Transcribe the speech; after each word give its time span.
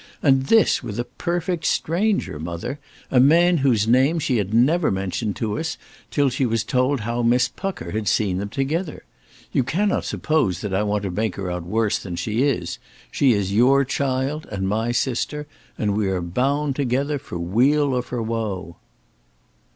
And 0.23 0.47
this 0.47 0.81
with 0.81 0.97
a 0.97 1.03
perfect 1.03 1.63
stranger, 1.63 2.39
mother, 2.39 2.79
a 3.11 3.19
man 3.19 3.57
whose 3.57 3.87
name 3.87 4.17
she 4.17 4.37
had 4.37 4.51
never 4.51 4.89
mentioned 4.89 5.35
to 5.35 5.59
us 5.59 5.77
till 6.09 6.31
she 6.31 6.43
was 6.43 6.63
told 6.63 7.01
how 7.01 7.21
Miss 7.21 7.47
Pucker 7.47 7.91
had 7.91 8.07
seen 8.07 8.39
them 8.39 8.49
together! 8.49 9.03
You 9.51 9.63
cannot 9.63 10.03
suppose 10.03 10.61
that 10.61 10.73
I 10.73 10.81
want 10.81 11.03
to 11.03 11.11
make 11.11 11.35
her 11.35 11.51
out 11.51 11.65
worse 11.67 11.99
than 11.99 12.15
she 12.15 12.41
is. 12.41 12.79
She 13.11 13.33
is 13.33 13.53
your 13.53 13.85
child, 13.85 14.47
and 14.51 14.67
my 14.67 14.91
sister; 14.91 15.45
and 15.77 15.95
we 15.95 16.07
are 16.09 16.19
bound 16.19 16.75
together 16.75 17.19
for 17.19 17.37
weal 17.37 17.93
or 17.95 18.01
for 18.01 18.23
woe." 18.23 18.77